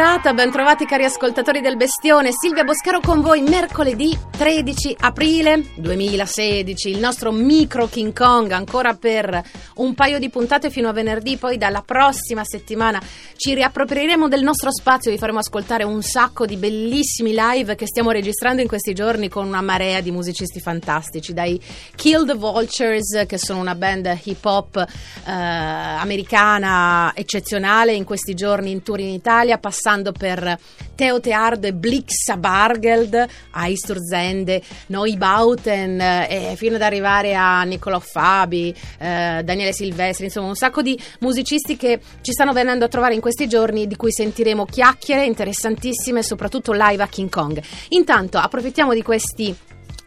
Serata, 0.00 0.32
ben 0.32 0.50
cari 0.50 1.04
ascoltatori 1.04 1.60
del 1.60 1.76
Bestione. 1.76 2.30
Silvia 2.32 2.64
Boscaro 2.64 3.00
con 3.00 3.20
voi 3.20 3.42
mercoledì 3.42 4.18
13 4.30 4.96
aprile 4.98 5.62
2016. 5.74 6.88
Il 6.88 6.98
nostro 6.98 7.32
micro 7.32 7.86
King 7.86 8.14
Kong 8.14 8.50
ancora 8.52 8.94
per 8.94 9.42
un 9.74 9.92
paio 9.92 10.18
di 10.18 10.30
puntate 10.30 10.70
fino 10.70 10.88
a 10.88 10.92
venerdì, 10.92 11.36
poi 11.36 11.58
dalla 11.58 11.82
prossima 11.82 12.44
settimana 12.44 12.98
ci 13.36 13.52
riapproprieremo 13.52 14.26
del 14.26 14.42
nostro 14.42 14.72
spazio, 14.72 15.10
vi 15.10 15.18
faremo 15.18 15.40
ascoltare 15.40 15.84
un 15.84 16.00
sacco 16.00 16.46
di 16.46 16.56
bellissimi 16.56 17.34
live 17.34 17.74
che 17.74 17.86
stiamo 17.86 18.10
registrando 18.10 18.62
in 18.62 18.68
questi 18.68 18.94
giorni 18.94 19.28
con 19.28 19.46
una 19.46 19.60
marea 19.60 20.00
di 20.00 20.10
musicisti 20.10 20.60
fantastici, 20.60 21.34
dai 21.34 21.60
Kill 21.94 22.26
the 22.26 22.34
Vultures 22.34 23.24
che 23.26 23.36
sono 23.36 23.60
una 23.60 23.74
band 23.74 24.18
hip 24.24 24.44
hop 24.46 24.76
eh, 24.76 25.30
americana 25.30 27.12
eccezionale 27.14 27.92
in 27.92 28.04
questi 28.04 28.32
giorni 28.32 28.70
in 28.70 28.82
tour 28.82 29.00
in 29.00 29.08
Italia, 29.08 29.58
passando 29.58 29.88
per 30.12 30.58
Theo 30.94 31.18
Teard 31.18 31.64
e 31.64 31.72
Blixa 31.72 32.36
Bargeld, 32.36 33.26
Eisturzende, 33.54 34.62
Neubauten 34.86 36.00
eh, 36.00 36.54
fino 36.56 36.76
ad 36.76 36.82
arrivare 36.82 37.34
a 37.34 37.62
Niccolò 37.62 37.98
Fabi, 37.98 38.74
eh, 38.98 39.42
Daniele 39.42 39.72
Silvestri, 39.72 40.26
insomma 40.26 40.48
un 40.48 40.54
sacco 40.54 40.82
di 40.82 40.98
musicisti 41.20 41.76
che 41.76 42.00
ci 42.20 42.32
stanno 42.32 42.52
venendo 42.52 42.84
a 42.84 42.88
trovare 42.88 43.14
in 43.14 43.20
questi 43.20 43.48
giorni 43.48 43.86
di 43.86 43.96
cui 43.96 44.12
sentiremo 44.12 44.64
chiacchiere 44.64 45.24
interessantissime, 45.24 46.22
soprattutto 46.22 46.72
live 46.72 47.02
a 47.02 47.08
King 47.08 47.30
Kong. 47.30 47.60
Intanto 47.88 48.38
approfittiamo 48.38 48.94
di 48.94 49.02
questi 49.02 49.56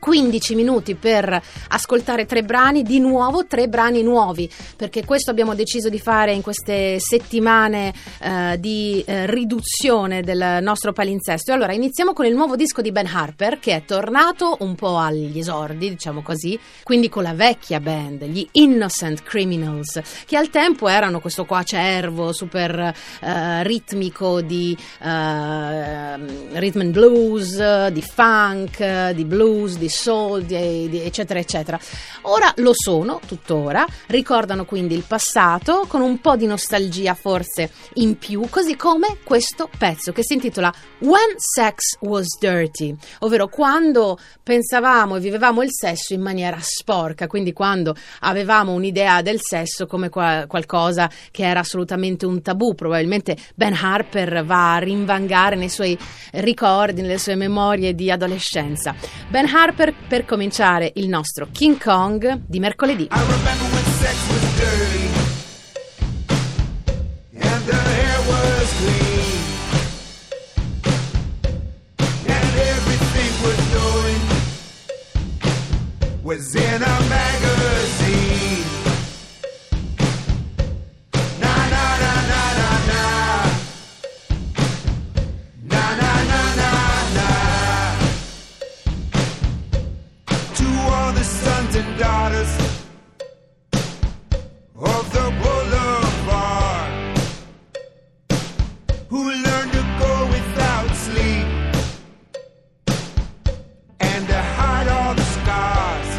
15 0.03 0.55
minuti 0.55 0.95
per 0.95 1.41
ascoltare 1.69 2.25
tre 2.25 2.43
brani, 2.43 2.83
di 2.83 2.99
nuovo 2.99 3.45
tre 3.45 3.69
brani 3.69 4.03
nuovi, 4.03 4.51
perché 4.75 5.05
questo 5.05 5.31
abbiamo 5.31 5.55
deciso 5.55 5.87
di 5.87 5.97
fare 5.97 6.33
in 6.33 6.41
queste 6.41 6.99
settimane 6.99 7.93
eh, 8.19 8.57
di 8.59 9.01
eh, 9.07 9.27
riduzione 9.27 10.21
del 10.21 10.57
nostro 10.61 10.91
palinsesto. 10.91 11.53
Allora 11.53 11.71
iniziamo 11.71 12.11
con 12.11 12.25
il 12.25 12.35
nuovo 12.35 12.57
disco 12.57 12.81
di 12.81 12.91
Ben 12.91 13.05
Harper 13.07 13.59
che 13.59 13.77
è 13.77 13.85
tornato 13.85 14.57
un 14.59 14.75
po' 14.75 14.97
agli 14.97 15.39
esordi, 15.39 15.91
diciamo 15.91 16.21
così, 16.21 16.59
quindi 16.83 17.07
con 17.07 17.23
la 17.23 17.33
vecchia 17.33 17.79
band, 17.79 18.25
gli 18.25 18.45
Innocent 18.51 19.23
Criminals, 19.23 20.01
che 20.25 20.35
al 20.35 20.49
tempo 20.49 20.89
erano 20.89 21.21
questo 21.21 21.45
qua 21.45 21.63
cervo 21.63 22.33
super 22.33 22.77
eh, 23.21 23.63
ritmico 23.63 24.41
di 24.41 24.77
eh, 25.01 26.15
rhythm 26.59 26.81
and 26.81 26.91
blues, 26.91 27.87
di 27.87 28.01
funk, 28.01 29.11
di 29.11 29.23
blues, 29.23 29.77
di 29.77 29.91
soul, 29.93 30.43
di, 30.43 30.89
di, 30.89 31.01
eccetera, 31.01 31.39
eccetera. 31.39 31.79
Ora 32.23 32.51
lo 32.57 32.71
sono, 32.73 33.19
tuttora, 33.25 33.85
ricordano 34.07 34.65
quindi 34.65 34.95
il 34.95 35.03
passato 35.07 35.85
con 35.87 36.01
un 36.01 36.19
po' 36.19 36.35
di 36.35 36.45
nostalgia 36.45 37.13
forse 37.13 37.71
in 37.95 38.17
più, 38.17 38.47
così 38.49 38.75
come 38.75 39.17
questo 39.23 39.69
pezzo 39.77 40.11
che 40.11 40.23
si 40.23 40.33
intitola 40.33 40.73
When 40.99 41.35
Sex 41.37 41.97
Was 42.01 42.37
Dirty, 42.39 42.95
ovvero 43.19 43.47
quando 43.47 44.17
pensavamo 44.41 45.17
e 45.17 45.19
vivevamo 45.19 45.61
il 45.61 45.69
sesso 45.71 46.13
in 46.13 46.21
maniera 46.21 46.57
sporca, 46.61 47.27
quindi 47.27 47.53
quando 47.53 47.95
avevamo 48.21 48.73
un'idea 48.73 49.21
del 49.21 49.39
sesso 49.41 49.85
come 49.85 50.09
qual- 50.09 50.47
qualcosa 50.47 51.09
che 51.31 51.43
era 51.43 51.59
assolutamente 51.59 52.25
un 52.25 52.41
tabù. 52.41 52.73
Probabilmente 52.73 53.37
Ben 53.55 53.73
Harper 53.73 54.43
va 54.45 54.75
a 54.75 54.79
rinvangare 54.79 55.55
nei 55.55 55.69
suoi 55.69 55.97
ricordi, 56.33 57.01
nelle 57.01 57.17
sue 57.17 57.35
memorie 57.35 57.93
di 57.93 58.09
adolescenza. 58.09 58.95
Ben 59.29 59.45
Harper 59.45 59.82
per 59.91 60.23
cominciare 60.23 60.91
il 60.95 61.09
nostro 61.09 61.49
King 61.51 61.81
Kong 61.81 62.43
di 62.45 62.59
mercoledì. 62.59 63.09
Was 76.23 76.53
dirty 76.53 76.81
and 76.81 77.02
and 104.15 104.27
to 104.27 104.41
hide 104.57 104.87
all 104.87 105.15
the 105.15 105.27
scars. 105.37 106.09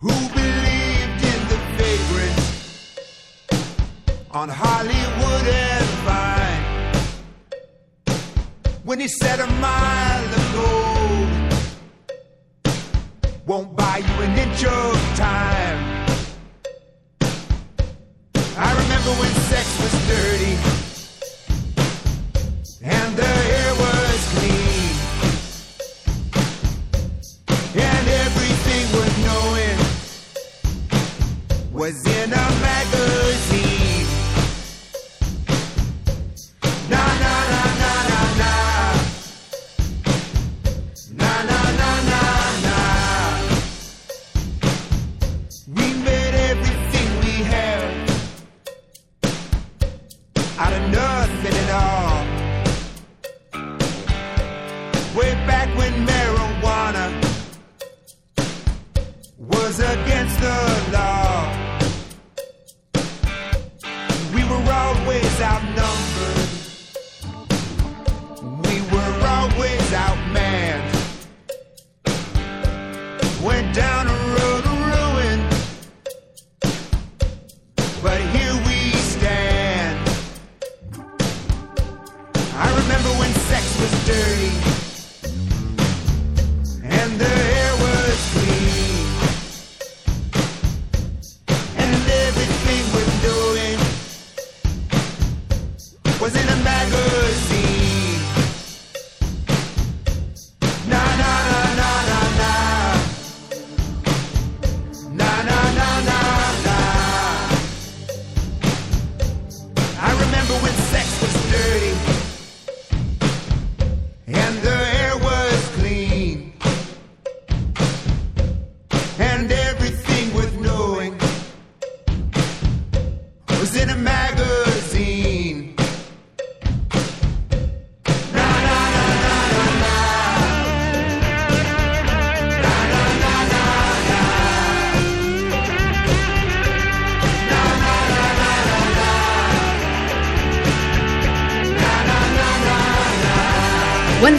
Who 0.00 0.14
believed 0.40 1.20
in 1.32 1.40
the 1.52 1.58
vagrant 1.78 2.40
on 4.32 4.48
Hollywood 4.48 5.46
and 5.70 5.88
Vine? 6.06 6.64
When 8.82 8.98
he 8.98 9.08
said 9.08 9.38
a 9.38 9.46
mile 9.66 10.41
was 31.82 32.06
in 32.06 32.32
a 32.32 32.46
magazine. 32.68 34.06
Na 36.92 37.04
na 37.22 37.34
na 37.52 37.62
na 37.82 37.92
na 38.10 38.20
na. 38.40 38.52
Na 41.20 41.32
na 41.48 41.60
na 41.80 41.90
na 42.10 42.22
na. 42.66 42.76
We 45.76 45.86
made 46.06 46.34
everything 46.50 47.08
we 47.24 47.34
have 47.54 47.90
out 50.62 50.72
of 50.78 50.84
nothing 51.00 51.56
at 51.64 51.70
all. 51.82 52.20
Way 55.18 55.32
back 55.50 55.68
when 55.78 55.94
marijuana 56.10 57.04
was 59.52 59.74
against 59.80 60.36
the 60.40 60.56
law. 60.92 61.21
out 65.42 65.71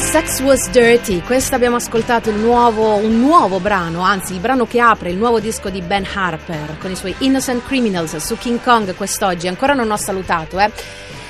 Sex 0.04 0.42
Was 0.42 0.70
Dirty, 0.70 1.22
questo 1.22 1.56
abbiamo 1.56 1.78
ascoltato 1.78 2.30
nuovo, 2.32 2.96
un 2.98 3.20
nuovo 3.20 3.60
brano, 3.60 4.02
anzi 4.02 4.34
il 4.34 4.40
brano 4.40 4.68
che 4.68 4.80
apre 4.80 5.10
il 5.10 5.18
nuovo 5.18 5.40
disco 5.40 5.70
di 5.70 5.82
Ben 5.82 6.06
Harper 6.06 6.78
con 6.78 6.92
i 6.92 6.96
suoi 6.96 7.16
Innocent 7.20 7.66
Criminals 7.66 8.16
su 8.18 8.38
King 8.38 8.62
Kong 8.62 8.94
quest'oggi, 8.96 9.48
ancora 9.48 9.74
non 9.74 9.90
ho 9.90 9.98
salutato 9.98 10.60
eh. 10.60 10.70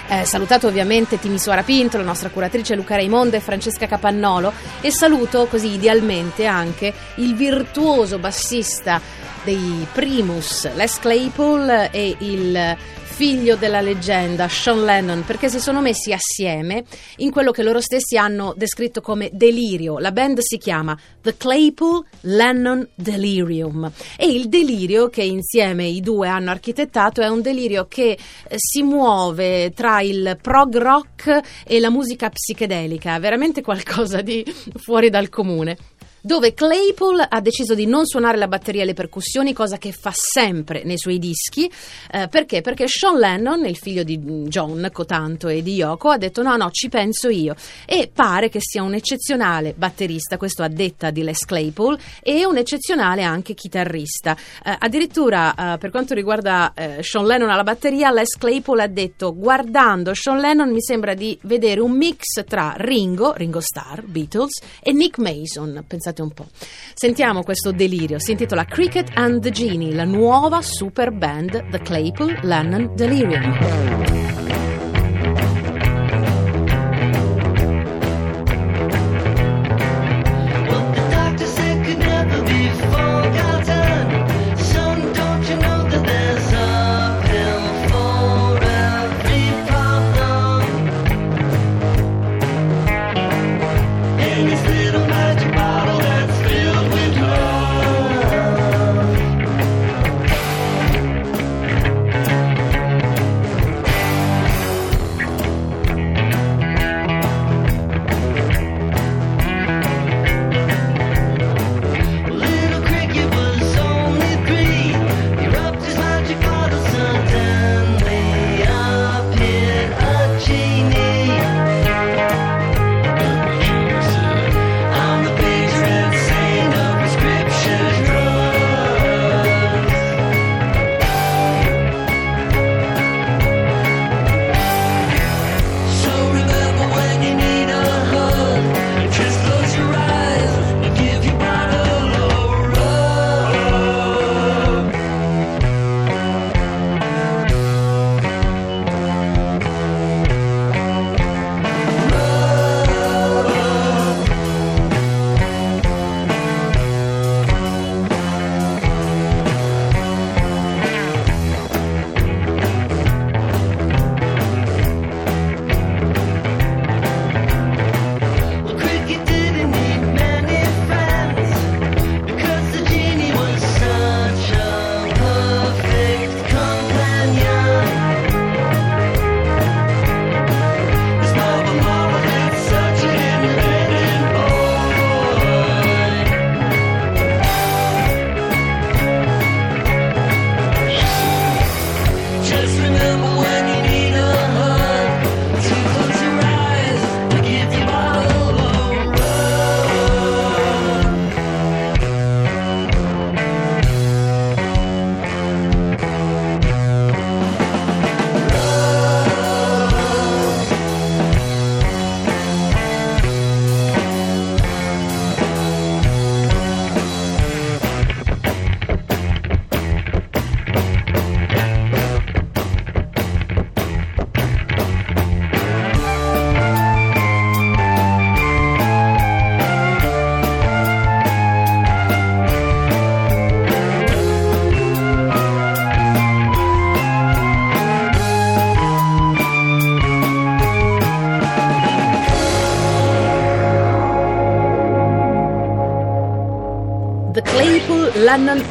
Eh, 0.09 0.25
salutato 0.25 0.67
ovviamente 0.67 1.17
Timisoara 1.17 1.63
Pinto, 1.63 1.97
la 1.97 2.03
nostra 2.03 2.29
curatrice 2.29 2.75
Luca 2.75 2.95
Raimondo 2.95 3.37
e 3.37 3.39
Francesca 3.39 3.87
Capannolo 3.87 4.51
e 4.81 4.91
saluto 4.91 5.45
così 5.45 5.73
idealmente 5.73 6.45
anche 6.45 6.93
il 7.15 7.35
virtuoso 7.35 8.17
bassista 8.17 8.99
dei 9.43 9.87
Primus, 9.93 10.73
Les 10.73 10.99
Claypool 10.99 11.89
e 11.91 12.15
il 12.19 12.77
figlio 13.13 13.55
della 13.55 13.79
leggenda, 13.79 14.47
Sean 14.47 14.83
Lennon, 14.83 15.23
perché 15.23 15.47
si 15.47 15.59
sono 15.59 15.81
messi 15.81 16.11
assieme 16.11 16.83
in 17.17 17.29
quello 17.29 17.51
che 17.51 17.61
loro 17.61 17.79
stessi 17.79 18.17
hanno 18.17 18.55
descritto 18.57 19.01
come 19.01 19.29
delirio. 19.31 19.99
La 19.99 20.11
band 20.11 20.39
si 20.39 20.57
chiama 20.57 20.97
The 21.21 21.37
Claypool 21.37 22.03
Lennon 22.21 22.89
Delirium 22.95 23.91
e 24.17 24.25
il 24.25 24.49
delirio 24.49 25.09
che 25.09 25.21
insieme 25.21 25.85
i 25.85 26.01
due 26.01 26.27
hanno 26.27 26.49
architettato 26.49 27.21
è 27.21 27.27
un 27.27 27.43
delirio 27.43 27.85
che 27.87 28.17
eh, 28.47 28.55
si 28.57 28.81
muove 28.81 29.71
tra 29.75 30.01
il 30.01 30.39
prog 30.41 30.75
rock 30.77 31.39
e 31.67 31.79
la 31.79 31.91
musica 31.91 32.31
psichedelica, 32.31 33.19
veramente 33.19 33.61
qualcosa 33.61 34.21
di 34.21 34.43
fuori 34.81 35.11
dal 35.11 35.29
comune 35.29 35.77
dove 36.25 36.53
Claypool 36.53 37.25
ha 37.27 37.41
deciso 37.41 37.75
di 37.75 37.85
non 37.85 38.05
suonare 38.05 38.37
la 38.37 38.47
batteria 38.47 38.83
e 38.83 38.85
le 38.85 38.93
percussioni, 38.93 39.51
cosa 39.51 39.77
che 39.77 39.91
fa 39.91 40.13
sempre 40.13 40.83
nei 40.85 40.97
suoi 40.97 41.19
dischi. 41.19 41.69
Eh, 42.09 42.29
perché? 42.29 42.61
Perché 42.61 42.85
Sean 42.87 43.19
Lennon, 43.19 43.65
il 43.65 43.75
figlio 43.75 44.03
di 44.03 44.17
John 44.47 44.89
Cotanto 44.93 45.49
e 45.49 45.61
di 45.61 45.73
Yoko, 45.73 46.11
ha 46.11 46.17
detto 46.17 46.41
no, 46.41 46.55
no, 46.55 46.71
ci 46.71 46.87
penso 46.87 47.27
io. 47.27 47.55
E 47.85 48.09
pare 48.13 48.47
che 48.47 48.59
sia 48.61 48.83
un 48.83 48.93
eccezionale 48.93 49.73
batterista, 49.75 50.37
questo 50.37 50.63
a 50.63 50.69
detta 50.69 51.11
di 51.11 51.23
Les 51.23 51.43
Claypool, 51.43 51.99
e 52.21 52.45
un 52.45 52.55
eccezionale 52.55 53.23
anche 53.23 53.53
chitarrista. 53.53 54.37
Eh, 54.63 54.77
addirittura, 54.79 55.73
eh, 55.73 55.77
per 55.77 55.91
quanto 55.91 56.13
riguarda 56.13 56.71
eh, 56.73 57.03
Sean 57.03 57.25
Lennon 57.25 57.49
alla 57.49 57.63
batteria, 57.63 58.11
Les 58.11 58.37
Claypool 58.37 58.79
ha 58.79 58.87
detto 58.87 59.35
guardando 59.35 60.13
Sean 60.13 60.39
Lennon 60.39 60.71
mi 60.71 60.81
sembra 60.81 61.15
di 61.15 61.37
vedere 61.41 61.81
un 61.81 61.91
mix 61.91 62.45
tra 62.47 62.75
Ringo, 62.77 63.33
Ringo 63.33 63.59
Starr, 63.59 64.03
Beatles, 64.03 64.61
e 64.81 64.93
Nick 64.93 65.17
Mason. 65.17 65.83
Pensate 65.85 66.12
pensate 66.13 66.21
un 66.21 66.31
po'. 66.31 66.47
Sentiamo 66.93 67.43
questo 67.43 67.71
delirio, 67.71 68.19
si 68.19 68.31
intitola 68.31 68.65
Cricket 68.65 69.11
and 69.15 69.41
the 69.41 69.49
Genie, 69.49 69.93
la 69.93 70.05
nuova 70.05 70.61
super 70.61 71.11
band 71.11 71.69
The 71.69 71.79
Claypool 71.79 72.39
Lennon 72.43 72.95
Delirium. 72.95 74.32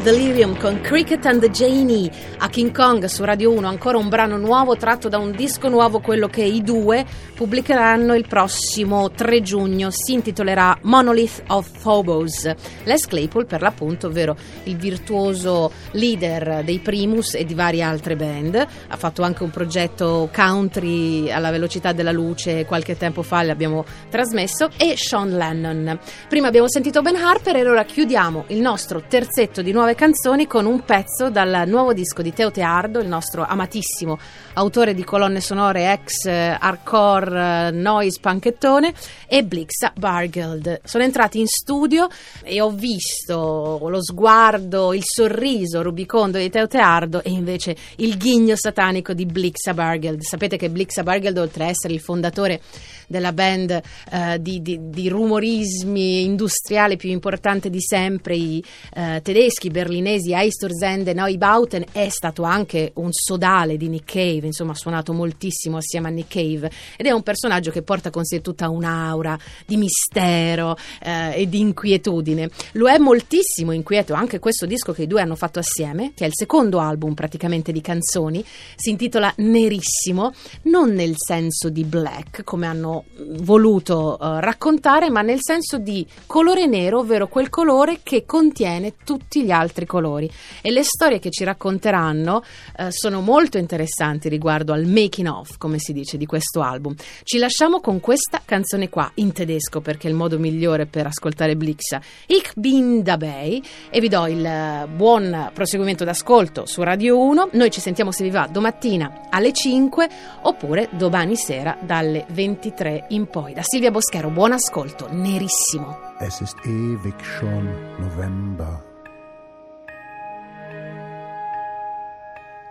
Delirium 0.02 0.58
con 0.58 0.80
Cricket 0.80 1.24
and 1.26 1.40
the 1.40 1.48
Janie 1.48 2.10
a 2.38 2.48
King 2.48 2.74
Kong 2.74 3.04
su 3.04 3.22
Radio 3.22 3.52
1, 3.52 3.68
ancora 3.68 3.98
un 3.98 4.08
brano 4.08 4.36
nuovo 4.36 4.76
tratto 4.76 5.08
da 5.08 5.18
un 5.18 5.30
disco 5.30 5.68
nuovo, 5.68 6.00
quello 6.00 6.26
che 6.26 6.42
i 6.42 6.60
due 6.60 7.06
pubblicheranno 7.36 8.12
il 8.14 8.26
prossimo 8.26 9.12
3 9.12 9.42
giugno, 9.42 9.90
si 9.92 10.14
intitolerà 10.14 10.76
Monolith 10.82 11.44
of 11.48 11.70
Phobos. 11.80 12.52
Les 12.82 13.06
Claypool 13.06 13.46
per 13.46 13.62
l'appunto, 13.62 14.08
ovvero 14.08 14.36
il 14.64 14.76
virtuoso 14.76 15.70
leader 15.92 16.64
dei 16.64 16.80
Primus 16.80 17.34
e 17.34 17.44
di 17.44 17.54
varie 17.54 17.82
altre 17.82 18.16
band, 18.16 18.56
ha 18.56 18.96
fatto 18.96 19.22
anche 19.22 19.44
un 19.44 19.50
progetto 19.50 20.28
country 20.34 21.30
alla 21.30 21.52
velocità 21.52 21.92
della 21.92 22.12
luce 22.12 22.64
qualche 22.64 22.96
tempo 22.96 23.22
fa, 23.22 23.44
l'abbiamo 23.44 23.84
trasmesso, 24.10 24.68
e 24.76 24.94
Sean 24.96 25.36
Lennon. 25.36 25.96
Prima 26.28 26.48
abbiamo 26.48 26.68
sentito 26.68 27.02
Ben 27.02 27.14
Harper 27.14 27.54
e 27.54 27.68
ora 27.68 27.84
chiudiamo 27.84 28.46
il 28.48 28.60
nostro 28.60 29.04
terzetto 29.06 29.62
di 29.62 29.70
nuove 29.70 29.91
canzoni 29.94 30.46
con 30.46 30.66
un 30.66 30.84
pezzo 30.84 31.30
dal 31.30 31.64
nuovo 31.66 31.92
disco 31.92 32.22
di 32.22 32.32
Teo 32.32 32.50
Teardo, 32.50 33.00
il 33.00 33.08
nostro 33.08 33.44
amatissimo 33.44 34.18
autore 34.54 34.94
di 34.94 35.04
colonne 35.04 35.40
sonore 35.40 35.92
ex 35.92 36.26
eh, 36.26 36.56
hardcore 36.58 37.68
eh, 37.68 37.70
noise 37.70 38.18
panchettone, 38.20 38.92
e 39.26 39.44
Blixa 39.44 39.92
Bargeld. 39.96 40.80
Sono 40.84 41.04
entrati 41.04 41.40
in 41.40 41.46
studio 41.46 42.08
e 42.42 42.60
ho 42.60 42.70
visto 42.70 43.80
lo 43.82 44.02
sguardo, 44.02 44.92
il 44.92 45.04
sorriso 45.04 45.82
rubicondo 45.82 46.38
di 46.38 46.50
Teo 46.50 46.66
Teardo 46.66 47.22
e 47.22 47.30
invece 47.30 47.76
il 47.96 48.16
ghigno 48.16 48.56
satanico 48.56 49.12
di 49.12 49.26
Blixa 49.26 49.74
Bargeld. 49.74 50.20
Sapete 50.20 50.56
che 50.56 50.70
Blixa 50.70 51.02
Bargeld, 51.02 51.38
oltre 51.38 51.64
a 51.64 51.68
essere 51.68 51.94
il 51.94 52.00
fondatore 52.00 52.60
della 53.08 53.32
band 53.32 53.80
eh, 54.10 54.40
di, 54.40 54.62
di, 54.62 54.78
di, 54.90 55.08
rumorismi 55.08 56.22
industriale 56.22 56.96
più 56.96 57.10
importante 57.10 57.70
di 57.70 57.80
sempre, 57.80 58.36
i 58.36 58.62
eh, 58.94 59.20
tedeschi, 59.22 59.70
berlinesi, 59.70 60.32
Eisturzende 60.32 61.12
Neubauten, 61.12 61.84
è 61.92 62.08
stato 62.08 62.42
anche 62.42 62.92
un 62.94 63.08
sodale 63.12 63.76
di 63.76 63.88
Nick 63.88 64.12
Cave, 64.12 64.46
insomma 64.46 64.72
ha 64.72 64.76
suonato 64.76 65.12
moltissimo 65.12 65.78
assieme 65.78 66.08
a 66.08 66.10
Nick 66.10 66.32
Cave. 66.32 66.70
Ed 66.96 67.06
è 67.06 67.10
un 67.10 67.22
personaggio 67.22 67.70
che 67.70 67.82
porta 67.82 68.10
con 68.10 68.24
sé 68.24 68.40
tutta 68.40 68.68
un'aura 68.68 69.38
di 69.66 69.76
mistero 69.76 70.76
eh, 71.02 71.40
e 71.42 71.48
di 71.48 71.60
inquietudine. 71.60 72.50
Lo 72.72 72.88
è 72.88 72.98
moltissimo 72.98 73.72
inquieto 73.72 74.14
anche 74.14 74.38
questo 74.38 74.66
disco 74.66 74.92
che 74.92 75.02
i 75.02 75.06
due 75.06 75.20
hanno 75.20 75.36
fatto 75.36 75.58
assieme, 75.58 76.12
che 76.14 76.24
è 76.24 76.26
il 76.26 76.34
secondo 76.34 76.78
album 76.78 77.14
praticamente 77.14 77.72
di 77.72 77.80
canzoni, 77.80 78.44
si 78.76 78.90
intitola 78.90 79.32
Nerissimo, 79.36 80.32
non 80.62 80.92
nel 80.92 81.14
senso 81.16 81.68
di 81.68 81.84
black 81.84 82.44
come 82.44 82.66
hanno 82.66 82.91
voluto 83.40 84.18
uh, 84.20 84.38
raccontare, 84.38 85.10
ma 85.10 85.22
nel 85.22 85.38
senso 85.40 85.78
di 85.78 86.06
colore 86.26 86.66
nero, 86.66 87.00
ovvero 87.00 87.28
quel 87.28 87.48
colore 87.48 88.00
che 88.02 88.24
contiene 88.26 88.94
tutti 89.04 89.42
gli 89.44 89.50
altri 89.50 89.86
colori. 89.86 90.30
E 90.60 90.70
le 90.70 90.82
storie 90.82 91.18
che 91.18 91.30
ci 91.30 91.44
racconteranno 91.44 92.42
uh, 92.78 92.86
sono 92.90 93.20
molto 93.20 93.58
interessanti 93.58 94.28
riguardo 94.28 94.72
al 94.72 94.86
making 94.86 95.28
of, 95.28 95.56
come 95.58 95.78
si 95.78 95.92
dice, 95.92 96.16
di 96.16 96.26
questo 96.26 96.60
album. 96.60 96.94
Ci 97.22 97.38
lasciamo 97.38 97.80
con 97.80 98.00
questa 98.00 98.42
canzone 98.44 98.88
qua, 98.88 99.10
in 99.14 99.32
tedesco, 99.32 99.80
perché 99.80 100.08
è 100.08 100.10
il 100.10 100.16
modo 100.16 100.38
migliore 100.38 100.86
per 100.86 101.06
ascoltare 101.06 101.56
Blixa. 101.56 102.00
Ich 102.26 102.52
bin 102.56 103.02
dabei 103.02 103.62
e 103.90 104.00
vi 104.00 104.08
do 104.08 104.26
il 104.26 104.44
uh, 104.44 104.88
buon 104.88 105.50
proseguimento 105.54 106.04
d'ascolto 106.04 106.66
su 106.66 106.82
Radio 106.82 107.18
1. 107.20 107.50
Noi 107.52 107.70
ci 107.70 107.80
sentiamo 107.80 108.10
se 108.10 108.24
vi 108.24 108.30
va 108.30 108.48
domattina 108.50 109.28
alle 109.30 109.52
5 109.52 110.08
oppure 110.42 110.88
domani 110.92 111.36
sera 111.36 111.76
dalle 111.80 112.24
23 112.28 112.81
3 112.82 113.04
in 113.10 113.28
poi. 113.28 113.52
Da 113.54 113.62
Silvia 113.62 113.92
Boschero, 113.92 114.28
buon 114.30 114.52
ascolto, 114.52 115.06
nerissimo. 115.12 115.96
Es 116.18 116.40
ist 116.40 116.56
ewig 116.64 117.14
schon 117.24 117.68
November. 117.98 118.82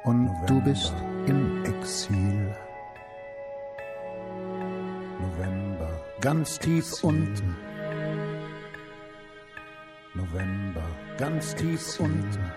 Und 0.03 0.25
November. 0.25 0.46
du 0.48 0.62
bist 0.62 0.94
im 1.27 1.63
Exil. 1.63 2.53
November, 5.22 5.89
ganz 6.20 6.60
tief 6.60 7.03
unten. 7.03 7.56
November, 10.13 10.84
ganz 11.18 11.56
tief 11.56 12.00
unten. 12.00 12.51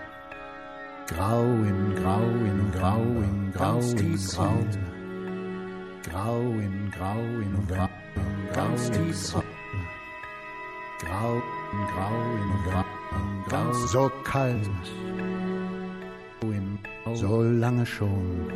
Grau 1.07 1.43
in 1.43 1.95
Grau 1.95 2.19
in 2.19 2.71
Grau 2.73 2.99
in 2.99 3.51
Grau 3.53 3.79
in 3.79 4.17
Grau. 4.17 4.49
Grau 4.49 4.84
in 6.07 6.91
Grau 6.91 7.19
in 7.41 7.67
Grau, 7.67 7.89
ganz 8.53 8.91
tief. 8.91 9.33
Grau 10.99 11.41
in 11.73 11.81
Grau 11.91 12.17
in 12.41 12.51
Grau, 12.69 12.85
ganz 13.49 13.91
so 13.91 14.11
kalt. 14.23 14.69
So 17.13 17.41
lange 17.41 17.85
schon, 17.85 18.47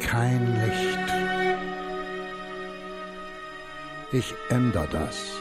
kein 0.00 0.46
Licht. 0.60 0.98
Ich 4.12 4.34
ändere 4.48 4.88
das. 4.90 5.38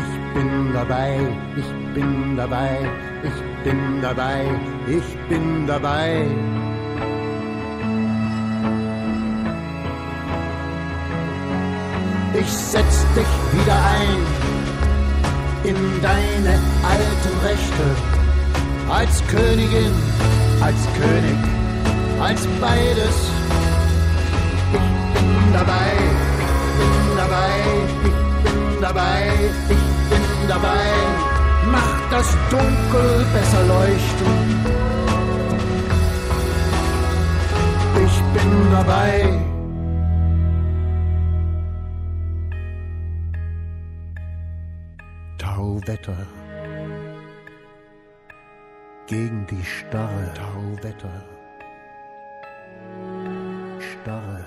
Ich 0.00 0.34
bin 0.34 0.72
dabei, 0.72 1.18
ich 1.56 1.94
bin 1.94 2.36
dabei, 2.36 2.78
ich 3.24 3.64
bin 3.64 4.00
dabei, 4.00 4.44
ich 4.86 5.28
bin 5.28 5.66
dabei. 5.66 6.24
ich 6.24 6.59
setz 12.48 13.04
dich 13.14 13.32
wieder 13.52 13.74
ein 13.74 14.50
in 15.64 15.76
deine 16.02 16.58
alten 16.82 17.34
Rechte. 17.44 17.86
Als 18.88 19.22
Königin, 19.28 19.92
als 20.60 20.76
König, 20.98 21.38
als 22.20 22.46
beides. 22.60 23.16
Ich 24.72 24.80
bin 25.14 25.52
dabei, 25.52 25.92
ich 26.40 26.56
bin 26.78 27.16
dabei, 27.16 27.50
ich 28.04 28.52
bin 28.52 28.80
dabei, 28.80 29.22
ich 29.68 30.10
bin 30.10 30.48
dabei. 30.48 30.86
Mach 31.70 32.10
das 32.10 32.36
Dunkel 32.50 33.26
besser 33.32 33.64
leuchten. 33.66 34.60
Ich 38.04 38.22
bin 38.32 38.72
dabei. 38.72 39.59
Tauwetter. 45.80 46.26
Gegen 49.06 49.46
die 49.46 49.64
starre. 49.64 50.32
Tauwetter. 50.34 51.24
Starre, 53.78 54.44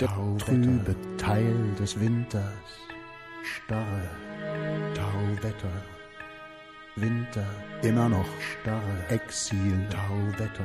der 0.00 0.08
trübe 0.08 0.96
Teil 1.18 1.74
des 1.78 2.00
Winters. 2.00 2.42
Starre. 3.42 4.08
Tauwetter. 4.94 5.82
Winter, 6.96 7.46
immer 7.82 8.08
noch. 8.08 8.26
Starre. 8.40 9.04
Exil, 9.10 9.86
Tauwetter. 9.90 10.64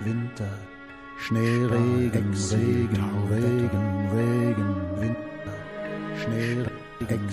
Winter, 0.00 0.58
Schneeregen, 1.18 2.34
Regen, 2.50 3.04
Regen, 3.30 4.08
Regen, 4.12 5.00
Winter, 5.00 5.56
Schneeregen. 6.22 6.75
Regen, 7.00 7.28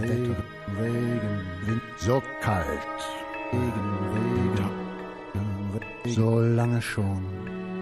Regen, 0.00 0.36
Regen, 0.80 1.40
Wind, 1.66 1.82
so 1.98 2.22
kalt. 2.40 2.66
Regen, 3.52 3.88
Regen, 4.12 4.46
so 6.14 6.40
lange 6.40 6.82
schon. 6.82 7.22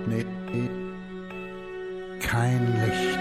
Nee, 0.06 0.26
kein 2.20 2.62
Licht. 2.80 3.18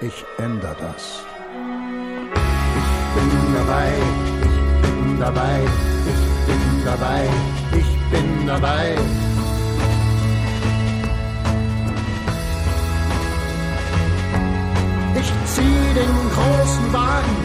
Ich 0.00 0.24
ändere 0.38 0.76
das. 0.80 1.24
Ich 2.78 2.90
bin 3.14 3.54
dabei, 3.54 3.92
ich 4.46 4.58
bin 4.82 5.20
dabei, 5.20 5.60
ich 6.12 6.22
bin 6.46 6.84
dabei, 6.84 7.28
ich 7.72 8.10
bin 8.10 8.46
dabei. 8.46 8.96
Zieh 15.24 15.94
den 15.94 16.14
großen 16.34 16.92
Wagen, 16.92 17.36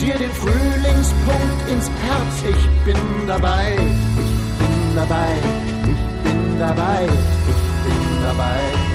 dir 0.00 0.14
den 0.14 0.30
Frühlingspunkt 0.30 1.68
ins 1.70 1.88
Herz. 1.88 2.34
Ich 2.48 2.84
bin 2.84 2.96
dabei, 3.26 3.76
ich 3.76 4.34
bin 4.58 4.96
dabei, 4.96 5.36
ich 5.82 6.28
bin 6.30 6.58
dabei, 6.58 7.04
ich 7.04 7.62
bin 7.84 8.22
dabei. 8.22 8.93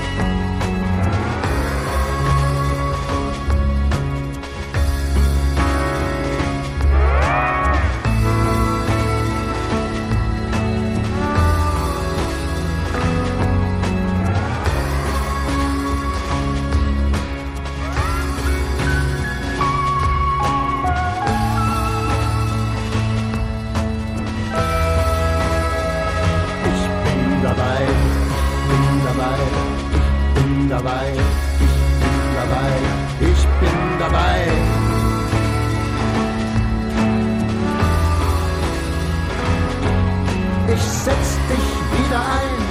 setz 41.09 41.29
dich 41.51 41.67
wieder 41.97 42.21
ein 42.39 42.61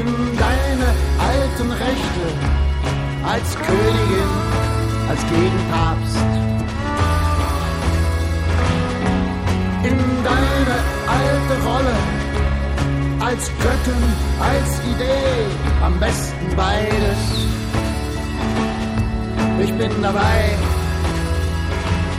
in 0.00 0.10
deine 0.44 0.88
alten 1.30 1.70
Rechte 1.70 2.26
als 3.32 3.48
Königin, 3.66 4.32
als 5.10 5.20
Gegenpapst. 5.32 6.30
In 9.90 9.98
deine 10.30 10.76
alte 11.18 11.54
Rolle 11.68 11.96
als 13.20 13.50
Göttin, 13.62 14.02
als 14.40 14.70
Idee, 14.92 15.46
am 15.84 15.98
besten 15.98 16.46
beides. 16.56 17.22
Ich 19.62 19.72
bin 19.74 19.90
dabei, 20.02 20.54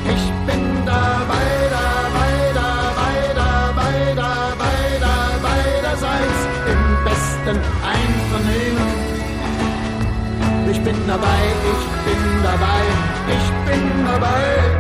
ich 0.06 0.26
bin 0.48 0.86
dabei. 0.86 1.57
Bin 10.88 10.96
dabei, 11.06 11.44
ich 11.74 11.86
bin 12.06 12.44
dabei, 12.44 12.84
ich 13.28 13.48
bin 13.66 14.06
dabei. 14.06 14.77